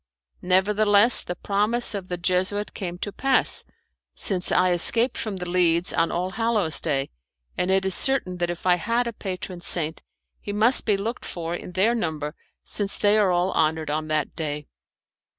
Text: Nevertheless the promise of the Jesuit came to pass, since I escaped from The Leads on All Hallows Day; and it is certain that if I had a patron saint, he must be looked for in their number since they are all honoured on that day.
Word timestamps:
Nevertheless 0.41 1.21
the 1.23 1.35
promise 1.35 1.93
of 1.93 2.07
the 2.07 2.17
Jesuit 2.17 2.73
came 2.73 2.97
to 2.97 3.11
pass, 3.11 3.63
since 4.15 4.51
I 4.51 4.71
escaped 4.71 5.15
from 5.15 5.35
The 5.35 5.47
Leads 5.47 5.93
on 5.93 6.11
All 6.11 6.31
Hallows 6.31 6.81
Day; 6.81 7.11
and 7.55 7.69
it 7.69 7.85
is 7.85 7.93
certain 7.93 8.37
that 8.37 8.49
if 8.49 8.65
I 8.65 8.77
had 8.77 9.05
a 9.05 9.13
patron 9.13 9.61
saint, 9.61 10.01
he 10.39 10.51
must 10.53 10.87
be 10.87 10.97
looked 10.97 11.23
for 11.23 11.53
in 11.53 11.73
their 11.73 11.93
number 11.93 12.33
since 12.63 12.97
they 12.97 13.15
are 13.15 13.29
all 13.29 13.51
honoured 13.51 13.91
on 13.91 14.07
that 14.07 14.35
day. 14.35 14.65